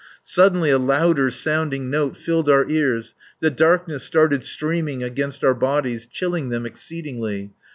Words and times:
Suddenly 0.23 0.71
a 0.71 0.79
louder 0.79 1.29
sounding 1.29 1.87
note 1.91 2.17
filled 2.17 2.49
our 2.49 2.67
ears, 2.67 3.13
the 3.39 3.51
darkness 3.51 4.01
started 4.03 4.43
streaming 4.43 5.03
against 5.03 5.43
our 5.43 5.53
bodies, 5.53 6.07
chilling 6.07 6.49
them 6.49 6.65
exceedingly. 6.65 7.51